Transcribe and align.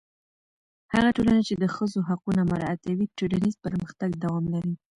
هغه 0.93 1.09
ټولنه 1.17 1.41
چې 1.47 1.53
د 1.57 1.65
ښځو 1.75 1.99
حقونه 2.09 2.41
مراعتوي، 2.51 3.05
ټولنیز 3.17 3.55
پرمختګ 3.65 4.09
دوام 4.23 4.45
لري. 4.53 4.73